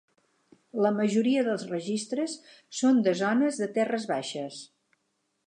[0.85, 2.33] La majoria dels registres
[2.79, 4.65] són de zones de terres baixes.